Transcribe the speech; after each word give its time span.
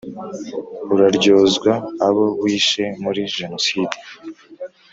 Uraryozwa 0.93 1.71
abo 2.07 2.25
wishe 2.41 2.83
muri 3.03 3.21
genoside 3.37 3.97